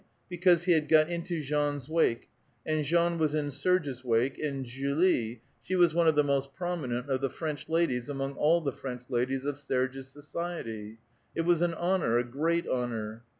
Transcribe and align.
Because 0.29 0.63
he 0.63 0.71
had 0.71 0.87
got 0.89 1.09
into 1.11 1.43
Jean's 1.43 1.87
wake, 1.87 2.27
and 2.65 2.83
Jean 2.83 3.19
was 3.19 3.35
in 3.35 3.51
Serge's 3.51 4.03
wake, 4.03 4.39
and 4.39 4.65
Julie— 4.65 5.43
she 5.61 5.75
was 5.75 5.93
one 5.93 6.07
of 6.07 6.15
the 6.15 6.23
most 6.23 6.55
prominent 6.55 7.07
of 7.07 7.21
the 7.21 7.29
French 7.29 7.69
ladies 7.69 8.09
among 8.09 8.33
all 8.33 8.61
the 8.61 8.71
French 8.73 9.03
ladies 9.09 9.45
of 9.45 9.59
Serge's 9.59 10.07
society. 10.07 10.97
It 11.35 11.41
was 11.41 11.61
an 11.61 11.75
honor, 11.75 12.17
a 12.17 12.23
great 12.23 12.67
honor." 12.67 13.21